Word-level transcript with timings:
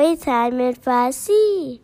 Story 0.00 0.16
Time 0.16 0.72
فارسی 0.72 1.80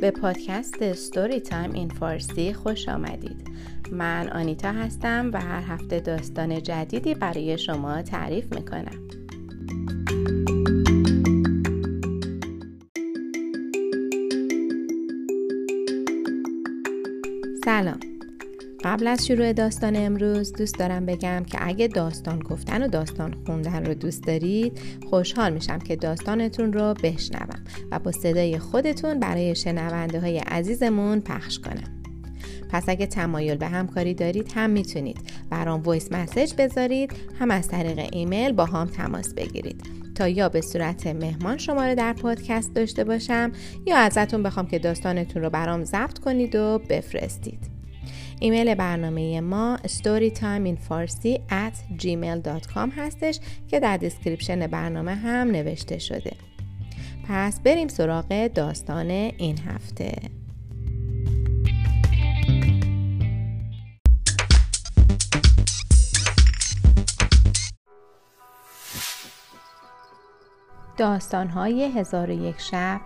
به 0.00 0.10
پادکست 0.10 0.92
Story 0.92 1.40
Time 1.40 1.72
in 1.72 1.88
فارسی 1.88 2.52
خوش 2.52 2.88
آمدید. 2.88 3.50
من 3.92 4.28
آنیتا 4.28 4.72
هستم 4.72 5.30
و 5.32 5.40
هر 5.40 5.62
هفته 5.62 6.00
داستان 6.00 6.62
جدیدی 6.62 7.14
برای 7.14 7.58
شما 7.58 8.02
تعریف 8.02 8.52
می‌کنم. 8.54 9.08
سلام. 17.64 18.07
قبل 18.84 19.06
از 19.06 19.26
شروع 19.26 19.52
داستان 19.52 19.96
امروز 19.96 20.52
دوست 20.52 20.78
دارم 20.78 21.06
بگم 21.06 21.44
که 21.44 21.58
اگه 21.60 21.88
داستان 21.88 22.38
گفتن 22.38 22.82
و 22.82 22.88
داستان 22.88 23.34
خوندن 23.46 23.84
رو 23.84 23.94
دوست 23.94 24.26
دارید 24.26 24.80
خوشحال 25.10 25.52
میشم 25.52 25.78
که 25.78 25.96
داستانتون 25.96 26.72
رو 26.72 26.94
بشنوم 27.02 27.64
و 27.90 27.98
با 27.98 28.12
صدای 28.12 28.58
خودتون 28.58 29.20
برای 29.20 29.54
شنونده 29.54 30.20
های 30.20 30.38
عزیزمون 30.38 31.20
پخش 31.20 31.58
کنم. 31.58 32.02
پس 32.70 32.88
اگه 32.88 33.06
تمایل 33.06 33.56
به 33.56 33.66
همکاری 33.66 34.14
دارید 34.14 34.52
هم 34.54 34.70
می‌تونید 34.70 35.18
برام 35.50 35.82
voice 35.82 36.12
message 36.12 36.54
بذارید 36.58 37.12
هم 37.38 37.50
از 37.50 37.68
طریق 37.68 38.08
ایمیل 38.12 38.52
باهام 38.52 38.86
تماس 38.86 39.34
بگیرید. 39.34 39.82
تا 40.14 40.28
یا 40.28 40.48
به 40.48 40.60
صورت 40.60 41.06
مهمان 41.06 41.58
شما 41.58 41.86
رو 41.86 41.94
در 41.94 42.12
پادکست 42.12 42.74
داشته 42.74 43.04
باشم 43.04 43.52
یا 43.86 43.96
ازتون 43.96 44.42
بخوام 44.42 44.66
که 44.66 44.78
داستانتون 44.78 45.42
رو 45.42 45.50
برام 45.50 45.84
ضبط 45.84 46.18
کنید 46.18 46.54
و 46.54 46.80
بفرستید. 46.88 47.77
ایمیل 48.40 48.74
برنامه 48.74 49.40
ما 49.40 49.78
storytimeinfarsi 49.86 51.38
at 51.50 52.02
gmail.com 52.02 52.90
هستش 52.96 53.40
که 53.68 53.80
در 53.80 53.96
description 53.96 54.66
برنامه 54.66 55.14
هم 55.14 55.50
نوشته 55.50 55.98
شده. 55.98 56.32
پس 57.28 57.60
بریم 57.60 57.88
سراغ 57.88 58.46
داستان 58.46 59.10
این 59.10 59.58
هفته. 59.58 60.12
داستانهای 70.96 71.84
هزار 71.84 72.30
و 72.30 72.32
یک 72.32 72.60
شب 72.60 73.00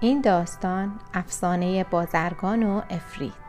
این 0.00 0.20
داستان 0.20 1.00
افسانه 1.14 1.84
بازرگان 1.84 2.62
و 2.62 2.82
افرید 2.90 3.47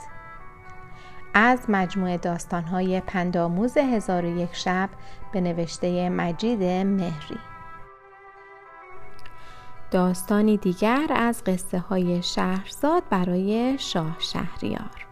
از 1.34 1.60
مجموعه 1.70 2.18
داستانهای 2.18 3.02
پنداموز 3.02 3.78
هزار 3.78 4.26
و 4.26 4.38
یک 4.38 4.56
شب 4.56 4.90
به 5.32 5.42
نوشته 5.42 6.10
مجید 6.10 6.64
مهری. 6.64 7.38
داستانی 9.92 10.58
دیگر 10.58 11.08
از 11.10 11.44
قصه 11.44 11.80
های 11.80 12.24
شهرزاد 12.24 13.04
برای 13.10 13.76
شاه 13.80 14.16
شهریار. 14.20 15.06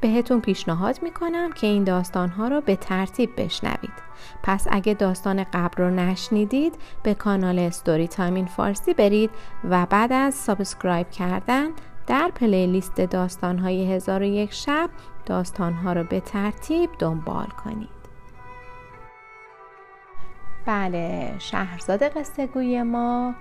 بهتون 0.00 0.40
پیشنهاد 0.40 1.02
می‌کنم 1.02 1.52
که 1.52 1.66
این 1.66 1.84
داستانها 1.84 2.48
رو 2.48 2.60
به 2.60 2.76
ترتیب 2.76 3.30
بشنوید. 3.36 4.10
پس 4.42 4.66
اگه 4.70 4.94
داستان 4.94 5.44
قبل 5.44 5.82
رو 5.82 5.90
نشنیدید 5.90 6.74
به 7.02 7.14
کانال 7.14 7.58
Story 7.58 8.08
Time 8.08 8.33
in 8.33 8.46
Farsi 8.46 8.94
برید 8.94 9.30
و 9.64 9.86
بعد 9.86 10.12
از 10.12 10.34
subscribe 10.34 11.10
کردن 11.10 11.68
در 12.10 12.30
playlist 12.34 13.00
داستانهای 13.00 13.92
هزار 13.92 14.22
و 14.22 14.24
یک 14.24 14.52
شب 14.52 14.90
داستانها 15.26 15.92
رو 15.92 16.04
به 16.04 16.20
ترتیب 16.20 16.90
دنبال 16.98 17.46
کنید. 17.46 17.88
بله 20.66 21.34
شهرزاد 21.38 22.02
قصه 22.02 22.46
گوی 22.46 22.82
ما 22.82 23.34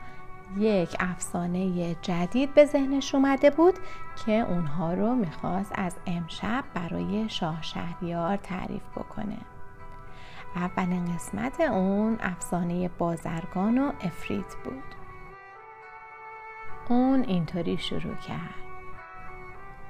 یک 0.58 0.96
افسانه 1.00 1.96
جدید 2.02 2.54
به 2.54 2.66
ذهنش 2.66 3.16
اومده 3.16 3.50
بود 3.50 3.74
که 4.26 4.32
اونها 4.32 4.94
رو 4.94 5.16
می‌خواست 5.16 5.72
از 5.76 5.96
امشب 6.08 6.64
برای 6.74 7.30
شاه 7.30 7.62
شهریار 7.62 8.38
تعریف 8.38 8.84
بکنه. 8.96 9.38
اولین 10.56 11.16
قسمت 11.16 11.62
اون 11.62 12.18
افسانه 12.22 12.90
بازرگان 12.98 13.78
و 13.78 13.92
افریت 14.02 14.56
بود. 14.64 14.84
اون 16.90 17.24
اینطوری 17.24 17.78
شروع 17.78 18.16
کرد 18.16 18.56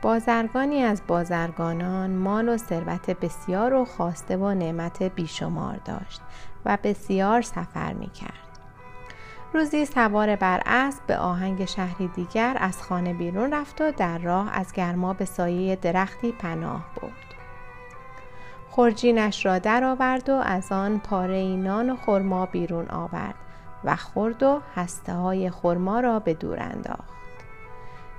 بازرگانی 0.02 0.82
از 0.84 1.02
بازرگانان 1.08 2.10
مال 2.10 2.50
و 2.50 2.58
ثروت 2.58 3.10
بسیار 3.10 3.74
و 3.74 3.86
خواسته 3.86 4.38
و 4.38 4.54
نعمت 4.54 5.04
بیشمار 5.04 5.80
داشت 5.86 6.22
و 6.66 6.78
بسیار 6.84 7.42
سفر 7.42 7.94
می 7.94 8.10
کرد. 8.10 8.50
روزی 9.54 9.86
سوار 9.86 10.36
بر 10.36 10.62
اسب 10.66 11.06
به 11.08 11.18
آهنگ 11.18 11.66
شهری 11.66 12.08
دیگر 12.08 12.58
از 12.60 12.84
خانه 12.84 13.14
بیرون 13.14 13.54
رفت 13.54 13.82
و 13.82 13.92
در 13.92 14.18
راه 14.18 14.50
از 14.54 14.74
گرما 14.74 15.14
به 15.14 15.26
سایه 15.26 15.76
درختی 15.76 16.32
پناه 16.32 16.86
برد. 17.02 17.12
خورجینش 18.70 19.46
را 19.46 19.60
درآورد 19.60 20.30
و 20.30 20.34
از 20.34 20.72
آن 20.72 21.00
پاره 21.00 21.56
نان 21.56 21.90
و 21.90 21.96
خرما 21.96 22.46
بیرون 22.46 22.88
آورد 22.90 23.36
و 23.84 23.96
خورد 23.96 24.44
و 24.44 24.62
هسته 24.76 25.14
های 25.14 25.50
خرما 25.50 26.00
را 26.00 26.20
به 26.20 26.34
دور 26.34 26.60
انداخت. 26.60 27.20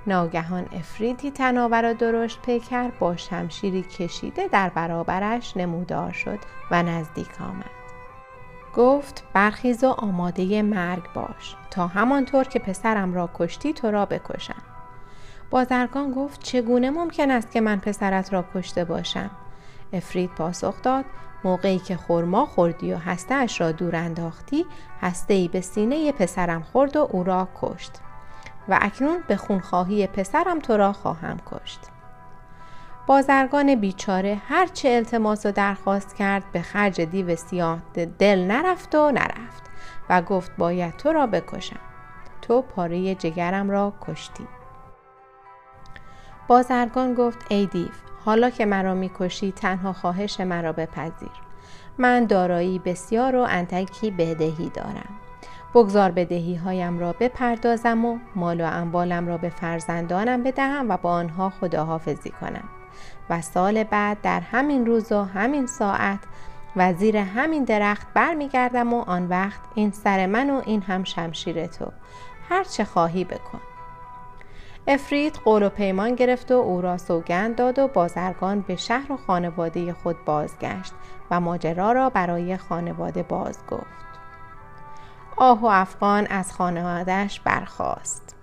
ناگهان 0.07 0.65
افریدی 0.71 1.31
تناور 1.31 1.91
و 1.91 1.93
درشت 1.93 2.41
پیکر 2.41 2.89
با 2.99 3.15
شمشیری 3.15 3.81
کشیده 3.81 4.47
در 4.47 4.69
برابرش 4.69 5.57
نمودار 5.57 6.11
شد 6.11 6.39
و 6.71 6.83
نزدیک 6.83 7.41
آمد. 7.41 7.81
گفت 8.75 9.23
برخیز 9.33 9.83
و 9.83 9.87
آماده 9.87 10.61
مرگ 10.61 11.13
باش 11.13 11.55
تا 11.71 11.87
همانطور 11.87 12.43
که 12.43 12.59
پسرم 12.59 13.13
را 13.13 13.29
کشتی 13.33 13.73
تو 13.73 13.91
را 13.91 14.05
بکشم. 14.05 14.61
بازرگان 15.49 16.11
گفت 16.11 16.43
چگونه 16.43 16.89
ممکن 16.89 17.31
است 17.31 17.51
که 17.51 17.61
من 17.61 17.79
پسرت 17.79 18.33
را 18.33 18.45
کشته 18.55 18.85
باشم؟ 18.85 19.31
افرید 19.93 20.29
پاسخ 20.29 20.81
داد 20.81 21.05
موقعی 21.43 21.79
که 21.79 21.97
خرما 21.97 22.45
خوردی 22.45 22.93
و 22.93 22.97
هستهاش 22.97 23.61
را 23.61 23.71
دور 23.71 23.95
انداختی 23.95 24.65
هسته 25.01 25.33
ای 25.33 25.47
به 25.47 25.61
سینه 25.61 26.11
پسرم 26.11 26.61
خورد 26.61 26.95
و 26.95 27.07
او 27.11 27.23
را 27.23 27.47
کشت. 27.61 27.91
و 28.69 28.79
اکنون 28.81 29.23
به 29.27 29.35
خونخواهی 29.35 30.07
پسرم 30.07 30.59
تو 30.59 30.77
را 30.77 30.93
خواهم 30.93 31.37
کشت. 31.51 31.79
بازرگان 33.07 33.75
بیچاره 33.75 34.41
هرچه 34.47 34.89
التماس 34.89 35.45
و 35.45 35.51
درخواست 35.51 36.15
کرد 36.15 36.43
به 36.51 36.61
خرج 36.61 37.01
دیو 37.01 37.35
سیاه 37.35 37.79
دل 38.19 38.39
نرفت 38.47 38.95
و 38.95 39.11
نرفت 39.11 39.63
و 40.09 40.21
گفت 40.21 40.51
باید 40.57 40.97
تو 40.97 41.13
را 41.13 41.27
بکشم. 41.27 41.79
تو 42.41 42.61
پاره 42.61 43.15
جگرم 43.15 43.69
را 43.69 43.93
کشتی. 44.01 44.47
بازرگان 46.47 47.13
گفت 47.13 47.45
ای 47.49 47.65
دیو 47.65 48.10
حالا 48.25 48.49
که 48.49 48.65
مرا 48.65 48.93
می‌کشی 48.93 49.51
تنها 49.51 49.93
خواهش 49.93 50.39
مرا 50.39 50.71
بپذیر. 50.71 51.31
من 51.97 52.25
دارایی 52.25 52.79
بسیار 52.79 53.35
و 53.35 53.45
انتکی 53.49 54.11
بدهی 54.11 54.71
دارم. 54.73 55.09
بگذار 55.73 56.11
بدهی 56.11 56.55
هایم 56.55 56.99
را 56.99 57.13
بپردازم 57.19 58.05
و 58.05 58.17
مال 58.35 58.61
و 58.61 58.65
اموالم 58.65 59.27
را 59.27 59.37
به 59.37 59.49
فرزندانم 59.49 60.43
بدهم 60.43 60.89
و 60.89 60.97
با 60.97 61.11
آنها 61.11 61.49
خداحافظی 61.49 62.29
کنم. 62.29 62.63
و 63.29 63.41
سال 63.41 63.83
بعد 63.83 64.21
در 64.21 64.39
همین 64.39 64.85
روز 64.85 65.11
و 65.11 65.23
همین 65.23 65.67
ساعت 65.67 66.19
وزیر 66.75 67.17
همین 67.17 67.63
درخت 67.63 68.07
برمیگردم 68.13 68.93
و 68.93 69.01
آن 69.01 69.27
وقت 69.27 69.59
این 69.75 69.91
سر 69.91 70.25
من 70.25 70.49
و 70.49 70.61
این 70.65 70.81
هم 70.81 71.03
شمشیر 71.03 71.67
تو. 71.67 71.91
هر 72.49 72.63
چه 72.63 72.83
خواهی 72.85 73.23
بکن. 73.23 73.61
افرید 74.87 75.39
قول 75.43 75.63
و 75.63 75.69
پیمان 75.69 76.15
گرفت 76.15 76.51
و 76.51 76.55
او 76.55 76.81
را 76.81 76.97
سوگند 76.97 77.55
داد 77.55 77.79
و 77.79 77.87
بازرگان 77.87 78.61
به 78.61 78.75
شهر 78.75 79.11
و 79.11 79.17
خانواده 79.17 79.93
خود 79.93 80.25
بازگشت 80.25 80.93
و 81.31 81.39
ماجرا 81.39 81.91
را 81.91 82.09
برای 82.09 82.57
خانواده 82.57 83.23
باز 83.23 83.65
گفت 83.71 84.01
آه 85.37 85.61
و 85.61 85.65
افغان 85.65 86.27
از 86.27 86.53
خانوادهش 86.53 87.39
برخاست. 87.39 88.35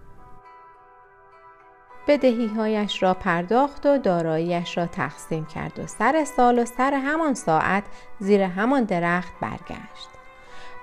بدهیهایش 2.06 3.02
را 3.02 3.14
پرداخت 3.14 3.86
و 3.86 3.98
داراییش 3.98 4.78
را 4.78 4.86
تقسیم 4.86 5.46
کرد 5.46 5.78
و 5.78 5.86
سر 5.86 6.24
سال 6.24 6.58
و 6.58 6.64
سر 6.64 6.94
همان 6.94 7.34
ساعت 7.34 7.84
زیر 8.18 8.42
همان 8.42 8.84
درخت 8.84 9.32
برگشت. 9.40 10.17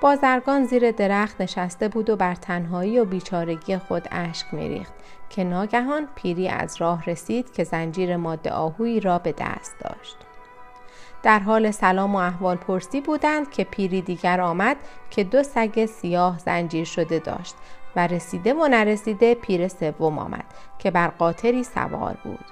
بازرگان 0.01 0.65
زیر 0.65 0.91
درخت 0.91 1.41
نشسته 1.41 1.87
بود 1.87 2.09
و 2.09 2.15
بر 2.15 2.35
تنهایی 2.35 2.99
و 2.99 3.05
بیچارگی 3.05 3.77
خود 3.77 4.07
اشک 4.11 4.53
میریخت 4.53 4.93
که 5.29 5.43
ناگهان 5.43 6.07
پیری 6.15 6.49
از 6.49 6.81
راه 6.81 7.05
رسید 7.05 7.53
که 7.53 7.63
زنجیر 7.63 8.17
ماده 8.17 8.51
آهویی 8.51 8.99
را 8.99 9.19
به 9.19 9.31
دست 9.31 9.75
داشت. 9.79 10.17
در 11.23 11.39
حال 11.39 11.71
سلام 11.71 12.15
و 12.15 12.17
احوال 12.17 12.55
پرسی 12.55 13.01
بودند 13.01 13.51
که 13.51 13.63
پیری 13.63 14.01
دیگر 14.01 14.41
آمد 14.41 14.77
که 15.09 15.23
دو 15.23 15.43
سگ 15.43 15.85
سیاه 15.85 16.39
زنجیر 16.39 16.85
شده 16.85 17.19
داشت 17.19 17.55
و 17.95 18.07
رسیده 18.07 18.53
و 18.53 18.67
نرسیده 18.67 19.35
پیر 19.35 19.67
سوم 19.67 20.19
آمد 20.19 20.45
که 20.79 20.91
بر 20.91 21.07
قاطری 21.07 21.63
سوار 21.63 22.17
بود 22.23 22.45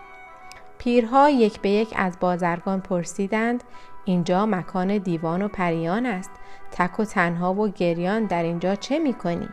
پیرها 0.77 1.29
یک 1.29 1.59
به 1.59 1.69
یک 1.69 1.93
از 1.95 2.19
بازرگان 2.19 2.81
پرسیدند 2.81 3.63
اینجا 4.05 4.45
مکان 4.45 4.97
دیوان 4.97 5.41
و 5.41 5.47
پریان 5.47 6.05
است 6.05 6.31
تک 6.71 6.99
و 6.99 7.05
تنها 7.05 7.53
و 7.53 7.67
گریان 7.67 8.25
در 8.25 8.43
اینجا 8.43 8.75
چه 8.75 8.99
می 8.99 9.13
کنی؟ 9.13 9.49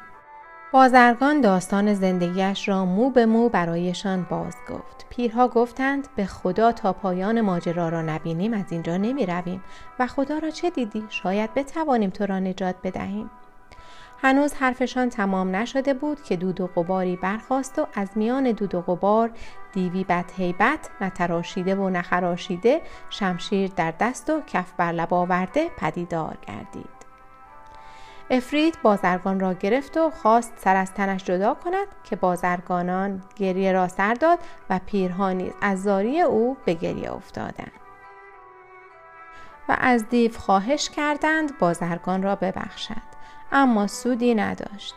بازرگان 0.73 1.41
داستان 1.41 1.95
زندگیش 1.95 2.69
را 2.69 2.85
مو 2.85 3.11
به 3.11 3.27
مو 3.27 3.49
برایشان 3.49 4.27
باز 4.31 4.57
گفت. 4.69 5.07
پیرها 5.11 5.49
گفتند 5.49 6.09
به 6.17 6.27
خدا 6.27 6.73
تا 6.73 6.93
پایان 6.93 7.41
ماجرا 7.41 7.89
را 7.89 8.03
نبینیم 8.03 8.55
از 8.55 8.65
اینجا 8.71 8.97
نمی 8.97 9.27
رویم 9.27 9.65
و 9.99 10.07
خدا 10.07 10.39
را 10.39 10.51
چه 10.51 10.71
دیدی؟ 10.71 11.05
شاید 11.09 11.55
بتوانیم 11.55 12.11
تو 12.11 12.27
را 12.27 12.39
نجات 12.39 12.75
بدهیم. 12.85 13.31
هنوز 14.23 14.55
حرفشان 14.55 15.09
تمام 15.09 15.57
نشده 15.57 15.95
بود 15.95 16.23
که 16.23 16.37
دود 16.37 16.61
و 16.61 16.67
قباری 16.67 17.17
برخواست 17.17 17.79
و 17.79 17.87
از 17.95 18.09
میان 18.15 18.53
دود 18.53 18.75
و 18.75 18.81
قبار 18.81 19.31
دیوی 19.73 20.05
بد 20.05 20.25
هیبت 20.37 20.91
نتراشیده 21.01 21.75
و 21.75 21.91
نخراشیده 21.91 22.83
شمشیر 23.11 23.71
در 23.77 23.95
دست 24.01 24.31
و 24.31 24.41
کف 24.41 24.73
بر 24.77 24.93
لب 24.93 25.15
آورده 25.15 25.69
پدیدار 25.77 26.39
گردید. 26.47 27.01
افرید 28.31 28.79
بازرگان 28.83 29.41
را 29.41 29.55
گرفت 29.55 29.97
و 29.97 30.11
خواست 30.11 30.53
سر 30.57 30.77
از 30.77 30.93
تنش 30.93 31.25
جدا 31.25 31.55
کند 31.55 31.87
که 32.05 32.17
بازرگانان 32.17 33.23
گریه 33.37 33.73
را 33.73 33.89
سر 33.89 34.15
داد 34.15 34.39
و 34.71 34.81
پیرها 34.87 35.33
نیز 35.33 35.53
از 35.63 35.83
زاری 35.83 36.21
او 36.21 36.57
به 36.65 36.75
گریه 36.75 37.13
افتادند 37.13 37.81
و 39.69 39.77
از 39.79 40.09
دیو 40.09 40.39
خواهش 40.39 40.91
کردند 40.91 41.59
بازرگان 41.59 42.23
را 42.23 42.35
ببخشد 42.35 43.20
اما 43.53 43.87
سودی 43.87 44.35
نداشت. 44.35 44.95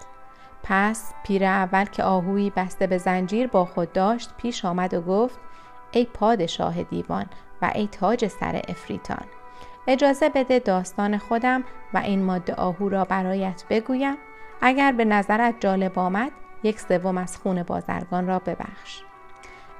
پس 0.63 1.13
پیر 1.23 1.43
اول 1.43 1.85
که 1.85 2.03
آهویی 2.03 2.49
بسته 2.49 2.87
به 2.87 2.97
زنجیر 2.97 3.47
با 3.47 3.65
خود 3.65 3.93
داشت 3.93 4.33
پیش 4.37 4.65
آمد 4.65 4.93
و 4.93 5.01
گفت 5.01 5.39
ای 5.91 6.05
پادشاه 6.05 6.83
دیوان 6.83 7.25
و 7.61 7.71
ای 7.75 7.87
تاج 7.87 8.27
سر 8.27 8.61
افریتان 8.67 9.25
اجازه 9.87 10.29
بده 10.29 10.59
داستان 10.59 11.17
خودم 11.17 11.63
و 11.93 11.97
این 11.97 12.23
ماده 12.23 12.53
آهو 12.53 12.89
را 12.89 13.05
برایت 13.05 13.63
بگویم. 13.69 14.17
اگر 14.61 14.91
به 14.91 15.05
نظرت 15.05 15.55
جالب 15.59 15.99
آمد 15.99 16.31
یک 16.63 16.79
سوم 16.79 17.17
از 17.17 17.37
خون 17.37 17.63
بازرگان 17.63 18.27
را 18.27 18.39
ببخش. 18.39 19.01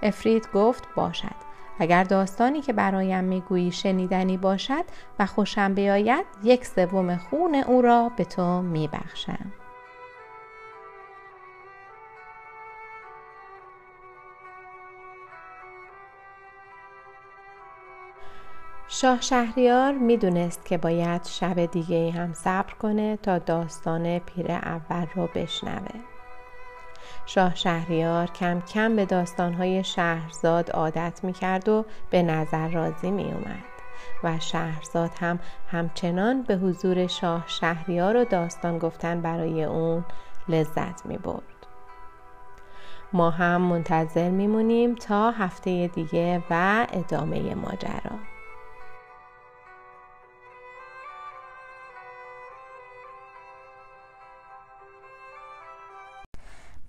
افرید 0.03 0.49
گفت 0.53 0.87
باشد. 0.95 1.52
اگر 1.79 2.03
داستانی 2.03 2.61
که 2.61 2.73
برایم 2.73 3.23
می‌گویی 3.23 3.71
شنیدنی 3.71 4.37
باشد 4.37 4.83
و 5.19 5.25
خوشم 5.25 5.73
بیاید 5.73 6.25
یک 6.43 6.65
سوم 6.65 7.17
خون 7.17 7.55
او 7.55 7.81
را 7.81 8.11
به 8.17 8.25
تو 8.25 8.61
میبخشم 8.61 9.51
شاه 18.87 19.21
شهریار 19.21 19.91
می‌دونست 19.93 20.65
که 20.65 20.77
باید 20.77 21.23
شب 21.25 21.65
دیگه 21.65 22.11
هم 22.11 22.33
صبر 22.33 22.73
کنه 22.73 23.17
تا 23.17 23.37
داستان 23.37 24.19
پیر 24.19 24.51
اول 24.51 25.05
رو 25.15 25.29
بشنوه. 25.35 26.12
شاه 27.25 27.55
شهریار 27.55 28.27
کم 28.27 28.61
کم 28.61 28.95
به 28.95 29.05
داستانهای 29.05 29.83
شهرزاد 29.83 30.71
عادت 30.71 31.19
می‌کرد 31.23 31.69
و 31.69 31.85
به 32.09 32.23
نظر 32.23 32.67
راضی 32.67 33.11
می 33.11 33.31
اومد. 33.31 33.73
و 34.23 34.39
شهرزاد 34.39 35.11
هم 35.19 35.39
همچنان 35.71 36.43
به 36.43 36.55
حضور 36.55 37.07
شاه 37.07 37.43
شهریار 37.47 38.17
و 38.17 38.25
داستان 38.25 38.77
گفتن 38.77 39.21
برای 39.21 39.63
اون 39.63 40.05
لذت 40.47 41.05
می 41.05 41.17
برد. 41.17 41.43
ما 43.13 43.29
هم 43.29 43.61
منتظر 43.61 44.29
میمونیم 44.29 44.95
تا 44.95 45.31
هفته 45.31 45.87
دیگه 45.87 46.43
و 46.49 46.87
ادامه 46.93 47.55
ماجرا. 47.55 48.32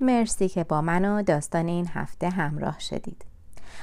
مرسی 0.01 0.49
که 0.49 0.65
با 0.65 0.81
من 0.81 1.05
و 1.05 1.23
داستان 1.23 1.69
این 1.69 1.89
هفته 1.89 2.29
همراه 2.29 2.79
شدید. 2.79 3.25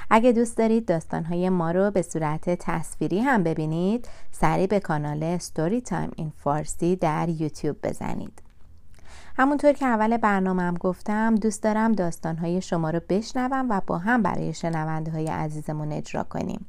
اگه 0.09 0.31
دوست 0.31 0.57
دارید 0.57 0.85
داستانهای 0.85 1.49
ما 1.49 1.71
رو 1.71 1.91
به 1.91 2.01
صورت 2.01 2.49
تصویری 2.49 3.19
هم 3.19 3.43
ببینید 3.43 4.07
سری 4.31 4.67
به 4.67 4.79
کانال 4.79 5.37
Story 5.37 5.81
Time 5.81 6.11
in 6.15 6.31
Farsi 6.37 6.95
در 6.95 7.29
یوتیوب 7.29 7.77
بزنید. 7.83 8.41
همونطور 9.37 9.73
که 9.73 9.85
اول 9.85 10.17
برنامهم 10.17 10.73
گفتم 10.73 11.35
دوست 11.35 11.63
دارم 11.63 11.91
داستانهای 11.91 12.61
شما 12.61 12.89
رو 12.89 13.01
بشنوم 13.09 13.69
و 13.69 13.81
با 13.87 13.97
هم 13.97 14.21
برای 14.21 14.53
شنونده 14.53 15.11
های 15.11 15.27
عزیزمون 15.27 15.91
اجرا 15.91 16.23
کنیم. 16.23 16.65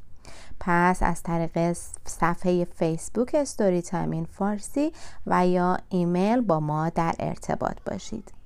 پس 0.61 1.03
از 1.03 1.23
طریق 1.23 1.77
صفحه 2.07 2.65
فیسبوک 2.65 3.45
Story 3.45 3.83
Time 3.83 4.11
in 4.11 4.25
Farsi 4.25 4.93
و 5.27 5.47
یا 5.47 5.79
ایمیل 5.89 6.41
با 6.41 6.61
ما 6.61 6.89
در 6.89 7.15
ارتباط 7.19 7.77
باشید. 7.87 8.42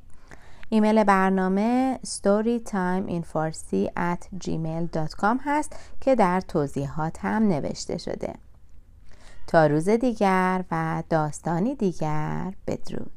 ایمیل 0.69 1.05
برنامه 1.05 2.01
storytimeinfarsi 2.07 3.91
هست 5.45 5.77
که 6.01 6.15
در 6.15 6.41
توضیحات 6.41 7.19
هم 7.25 7.49
نوشته 7.49 7.99
شده. 7.99 8.35
تا 9.47 9.67
روز 9.67 9.89
دیگر 9.89 10.65
و 10.71 11.03
داستانی 11.11 11.75
دیگر 11.75 12.53
بدرود. 12.67 13.16